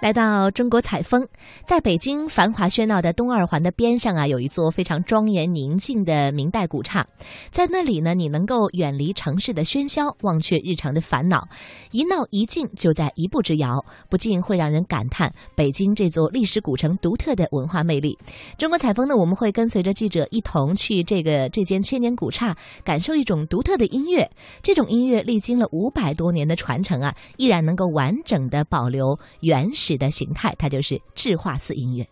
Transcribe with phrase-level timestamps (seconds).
[0.00, 1.26] 来到中国采风，
[1.64, 7.04] 在北京繁华喧闹的东二环的边上啊，有一座非常庄严宁静的明代古刹。
[7.50, 11.48] 在那里呢，你能够远离城市的喧嚣，忘却日常的烦恼，
[11.90, 18.16] 一闹一静就在一步之遥，不禁会让人感叹北京这座历史古城独特的文化魅力。
[18.56, 24.30] 中国采风呢，我们会跟随着记者一同去这个这间千年古刹，感受一种独特的音乐。
[24.62, 32.06] 这种音乐历经了五百多年的传承啊，依然能够完整的保留原始指的形态，它就是智化寺音乐。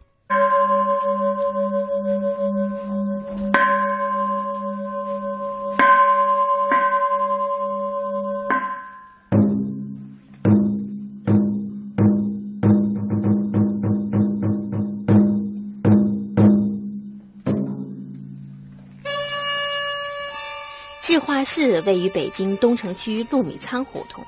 [21.02, 24.24] 智化寺位于北京东城区陆米仓胡同，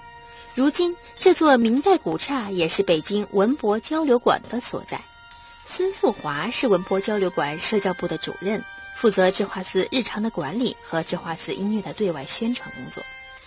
[0.55, 5.01] 如今这座明代古刹也是北京文博交流馆的所在。
[5.67, 8.63] 孙素华是文博交流馆社教部的主任，
[8.97, 13.05] 负责智化寺日常的管理和智化寺音乐的对外宣传工作。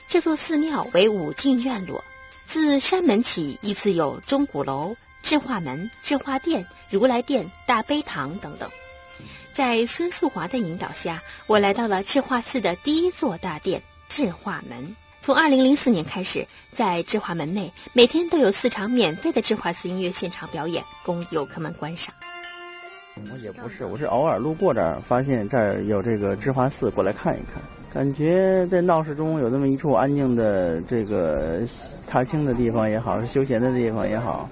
[0.08, 2.04] 这座寺庙为五进院落，
[2.48, 8.70] 自山门起依次有钟鼓楼、智化门、智化殿、如来殿、大悲堂等等。
[9.52, 14.96] 在孙素华的引导下，我来到了智化寺的第一座大殿智化门。
[15.22, 22.12] 从二零零四年开始，在智华门内每天都有四场免费的智华寺音乐现场表演供游客们观赏。
[23.32, 27.62] 我也不是，我是偶尔路过这儿，发现这儿有这个智华寺，过来看一看。
[27.94, 31.62] 感觉在闹市中有这么一处安静的这个
[32.08, 34.50] 踏青的地方也好，是休闲的地方也好，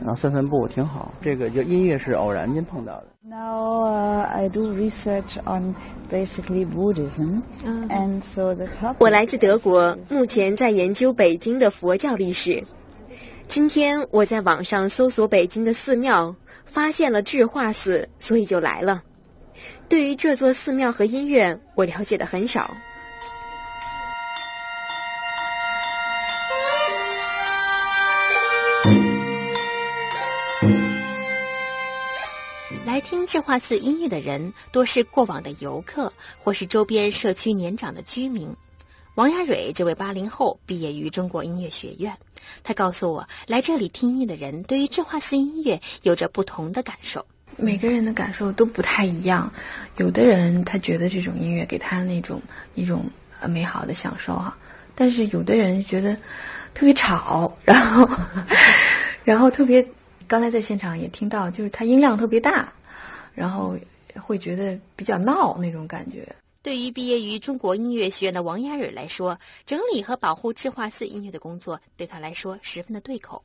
[0.00, 1.12] 然后散散步挺好。
[1.20, 3.06] 这个就音乐是偶然间碰到的。
[3.22, 5.74] Now uh, I do research on
[6.10, 7.42] basically Buddhism,
[7.88, 8.96] and so the topic.
[8.98, 12.64] 我来自德国，目前在研究北京的佛教历史。
[13.46, 19.02] 今天我在网上搜索北京的寺庙，发现了智化寺，所以就来了。
[19.88, 22.70] 对于这座寺庙和音乐，我了解的很少。
[32.90, 38.52] 来听智化寺音乐的人多是过往的游客，或是周边社区年长的居民。
[39.14, 42.12] 王亚蕊这位八零后毕业于中国音乐学院，
[42.64, 47.24] 他告诉我，来这里听音乐的人对于智化寺音乐有着不同的感受。
[47.56, 49.52] 每个人的感受都不太一样，
[49.98, 52.42] 有的人他觉得这种音乐给他那种
[52.74, 53.08] 一种
[53.38, 54.58] 呃美好的享受哈、
[54.96, 56.12] 但是有的人觉得
[56.74, 58.10] 特别吵，然后
[59.22, 59.86] 然后特别，
[60.30, 62.72] 刚才在现场也听到，就是他音量特别大，
[63.34, 63.76] 然后
[64.14, 66.24] 会觉得比较闹那种感觉。
[66.62, 69.36] 对于毕业于中国音乐学院的王亚蕊来说，
[69.66, 73.42] 整理和保护智化寺音乐的工作对他来说十分的对口。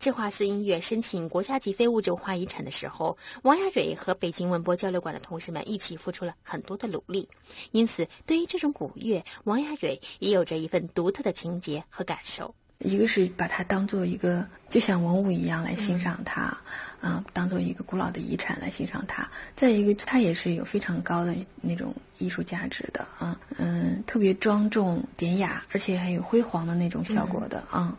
[0.00, 7.28] 智化寺音乐申请国家级非物质文化遗产的时候，王亚蕊和北京文博交流馆的同事们一起付出了很多的努力，
[7.70, 12.52] 因此对于这种古乐，王亚蕊也有着一份独特的情结和感受。
[12.78, 16.56] 一个是把它当做一个就像文物一样来欣赏它，
[17.00, 19.28] 啊、当做一个古老的遗产来欣赏它。
[19.54, 27.96] 再一个，它也是有非常高的那种艺术价值的啊，嗯，特别庄重典雅，而且还有辉煌的那种效果的啊，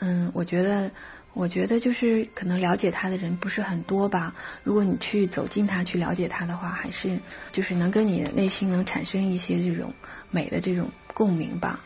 [0.00, 0.90] 嗯，我觉得。
[1.34, 4.34] 我觉得就是可能了解它的人不是很多吧。
[4.64, 7.16] 如果你去走进它，去了解它的话，还是
[7.52, 9.92] 就是能跟你的内心能产生一些这种
[10.32, 11.78] 美的这种共鸣吧。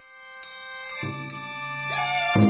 [2.35, 2.41] 采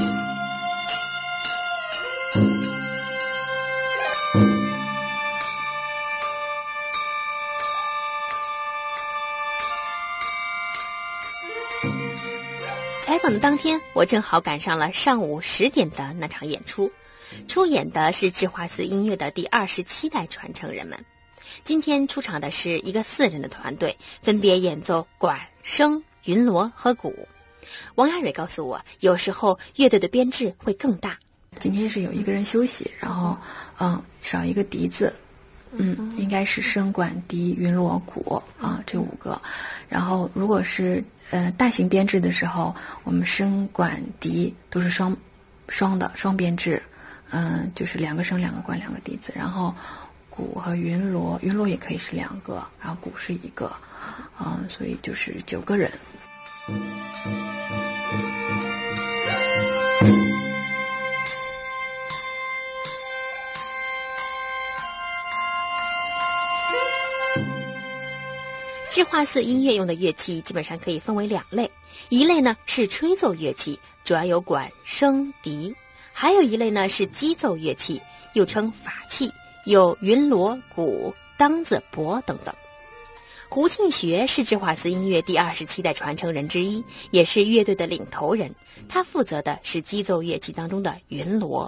[13.18, 16.92] 访的当天，我正好赶上了上午十点的那场演出，
[17.48, 21.04] 出演的是智化寺音乐的第二十七代传承人们。
[21.64, 27.26] 今天出场的是一个四人的团队，分别演奏管、笙、云锣和鼓。
[27.94, 31.18] 王亚蕊告诉我，有时候乐队的编制会更大。
[31.58, 33.36] 今天是有一个人休息，然后
[33.78, 35.12] 嗯少一个笛子，
[35.72, 39.40] 嗯，应该是笙管笛云锣鼓啊这五个。
[39.88, 42.74] 然后如果是呃大型编制的时候，
[43.04, 45.14] 我们笙管笛都是双
[45.68, 46.82] 双的双编制，
[47.30, 49.74] 嗯，就是两个笙两个管两个笛子，然后
[50.30, 53.70] 鼓和云锣，云锣也可以是两个，然后鼓是一个，
[54.40, 55.92] 嗯，所以就是九个人。
[68.90, 71.68] 智化寺音乐用的乐器基本上可以分为两类，
[72.10, 75.74] 一类呢是吹奏乐器，主要有管、笙、笛；
[76.12, 78.00] 还有一类呢是击奏乐器，
[78.34, 79.32] 又称法器，
[79.66, 82.54] 有云锣、鼓、铛子、钹等等。
[83.52, 88.50] 胡庆学是智化寺音乐第二十七代传承人之一，也是乐队的领头人。
[88.88, 91.64] 他负责的是击奏乐器当中的云锣。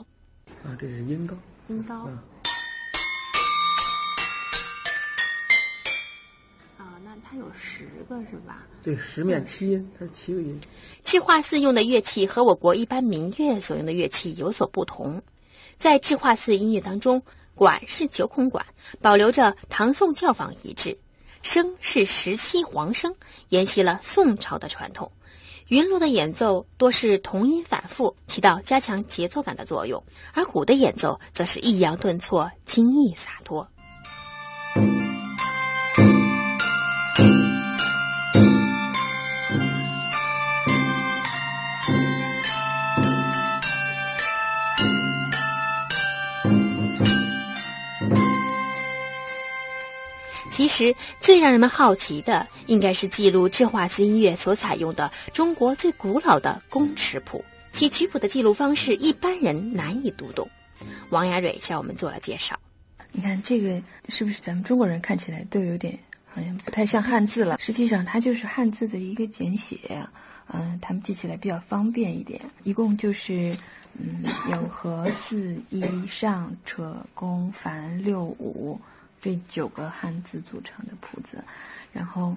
[0.64, 1.36] 啊，这是音高。
[1.68, 2.08] 音高。
[6.78, 8.66] 啊，那它有十个是吧？
[8.82, 10.58] 对，十面七音，它是七个音。
[11.04, 15.20] 智化寺用的乐器和我国一般民乐所用的乐器有所不同，
[15.76, 17.22] 在智化寺音乐当中，
[17.54, 18.64] 管是九孔管，
[19.02, 20.96] 保留着唐宋教坊遗制。
[21.44, 23.14] 笙是十七黄笙，
[23.50, 25.12] 沿袭了宋朝的传统。
[25.68, 30.02] 云锣的演奏多是同音反复，起到加强节奏感的作用；
[30.32, 33.68] 而鼓的演奏则是抑扬顿挫，轻易洒脱。
[50.50, 60.48] 其实最让人们好奇的，应该是记录智化寺音乐所采用的中国最古老的宫尺谱，其曲谱的记录方式一般人难以读懂。
[61.10, 62.58] 王雅蕊向我们做了介绍。
[63.12, 67.56] 你看这个是不是咱们中国人看起来都有点好像不太像汉字了？
[67.60, 69.78] 实际上它就是汉字的一个简写，
[70.52, 72.40] 嗯，他们记起来比较方便一点。
[72.64, 73.56] 一共就是
[73.98, 78.80] 嗯有和四一上扯宫繁六五。
[79.24, 81.42] 这九个汉字组成的谱子，
[81.94, 82.36] 然后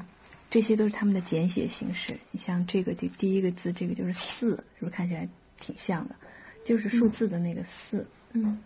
[0.50, 2.18] 这些都是他们的简写形式。
[2.32, 5.28] 你像这个第第一个字，这个就是四，是不是看起来
[5.60, 6.16] 挺像的？
[6.64, 8.08] 就是数字的那个四。
[8.32, 8.58] 嗯。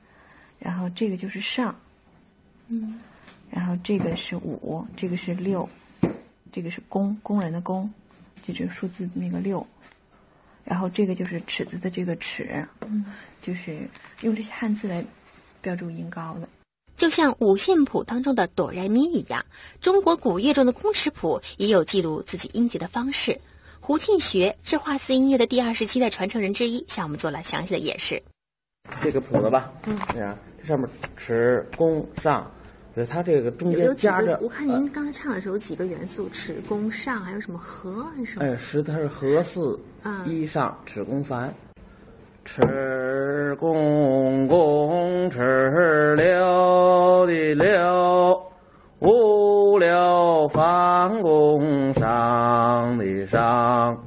[0.60, 1.76] 然后这个就是上。
[2.68, 3.00] 嗯。
[3.50, 5.68] 然后这个是五，这个是六，
[6.52, 7.92] 这个是工工人的工，
[8.46, 9.66] 这就是数字那个六。
[10.64, 13.04] 然后这个就是尺子的这个尺，嗯，
[13.42, 13.80] 就是
[14.22, 15.04] 用这些汉字来
[15.60, 16.48] 标注音高的。
[17.02, 19.44] 就像五线谱当中的哆来咪一样，
[19.82, 23.36] 中国古乐中的空尺谱也有记录自己音节的方式。
[23.80, 28.22] 胡庆学，是化四音乐的第二十七代传承人之一，向我们做了详细的演示。
[29.02, 30.88] 这个谱子吧，嗯，这样，这上面
[31.18, 32.52] 尺、弓、上，
[32.96, 34.38] 就是它这个中间夹着。
[34.40, 38.46] 我看您刚才唱的时候有几个元素：尺、弓、上，还有什么和还是什么？
[38.46, 39.80] 哎，十它是和四
[40.28, 41.52] 一上，尺、宫、繁。
[42.44, 48.52] 吃公公尺六的六，
[49.00, 54.06] 五六方公上的上，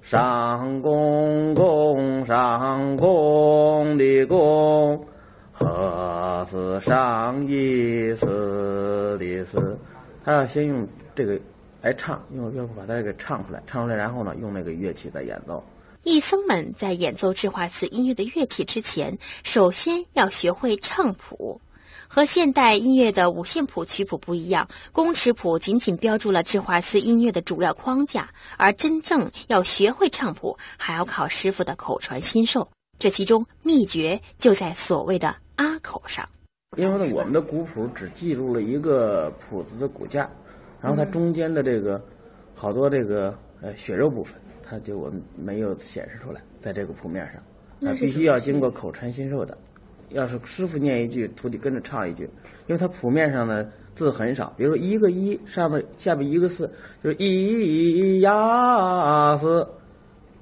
[0.00, 5.04] 上公公上公的公，
[5.52, 9.78] 和四上一四的四。
[10.24, 11.38] 他要先用这个
[11.82, 15.62] 来唱，用乐谱把它给唱出来，唱出来，然后呢，用那个乐器再演奏。
[16.04, 21.60] 艺僧们在演奏智化寺音乐的乐器之前，首先要学会唱谱。
[22.08, 28.28] 和现代音乐的五线谱曲谱不一样，宫尺谱仅仅标注了智化寺音乐的主要框架，
[28.58, 32.68] 而真正要学会唱谱，还要靠师傅的口传心授。
[32.98, 36.28] 这其中秘诀就在所谓的阿口上。
[36.76, 40.28] 因为呢，我们的古谱只记录了一个谱子的骨架，
[40.80, 42.02] 然后它中间的这个
[42.54, 44.34] 好多这个呃血肉部分。
[44.72, 47.34] 它就我们没有显示出来，在这个谱面上，
[47.78, 49.58] 那必须要经过口传心授的。
[50.08, 52.22] 要是师傅念一句，徒弟跟着唱一句，
[52.66, 56.70] 因为它谱面上呢字很少，比如说一个一上面下面一个四，
[57.04, 59.68] 就是一呀四，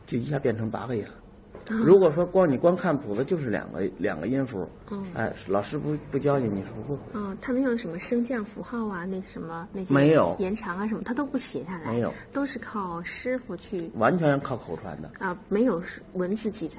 [0.07, 1.11] 就一下变成八个音了。
[1.79, 4.69] 如果说光你光看谱子，就是两个两个音符，
[5.15, 7.19] 哎，老师不不教你，你说不？
[7.19, 10.35] 哦，他没有什么升降符号啊，那什么那些没有。
[10.39, 15.11] 延长啊什么，他都不写下来，没有，都是靠师傅去，完全靠口传的。
[15.19, 15.83] 啊，没有
[16.15, 16.75] 文字记载。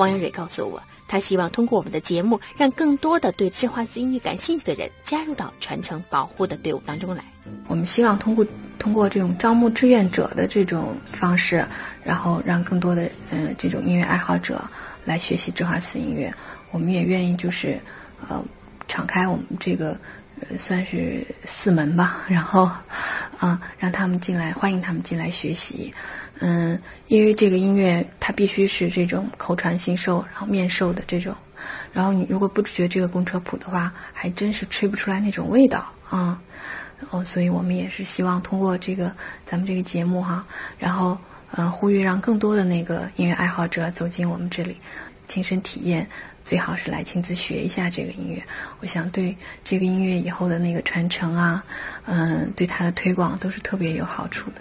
[0.00, 7.22] 王阳蕊告诉我，他希望通过我们的节目，让更多的对智化寺音乐感兴趣的人加入到传承保护的队伍当中来。
[7.68, 8.46] 我们希望通过
[8.78, 11.62] 通过这种招募志愿者的这种方式，
[12.02, 14.64] 然后让更多的嗯这种音乐爱好者
[15.04, 16.32] 来学习智化寺音乐。
[16.70, 17.78] 我们也愿意就是
[18.26, 18.42] 呃
[18.88, 19.94] 敞开我们这个
[20.58, 22.70] 算是四门吧，然后
[23.38, 25.92] 啊让他们进来，欢迎他们进来学习。
[26.38, 31.34] 嗯，因为这个音乐它必须是这种口传心授，然后面授的这种
[31.92, 36.40] 然后你如果不学这个公车谱的话，还真是吹不出来那种味道啊。
[37.10, 39.10] 哦，所以我们也是希望通过这个
[39.44, 40.44] 咱们这个节目哈，
[40.78, 41.16] 然后
[41.52, 44.76] 嗯，呼吁让更多的那个音乐爱好者走进我们这里，
[45.30, 46.04] 亲身体验，
[46.44, 48.42] 最好是来亲自学一下这个音乐。
[48.80, 51.64] 我想对这个音乐以后的那个传承啊，
[52.06, 54.60] 嗯，对它的推广都是特别有好处的。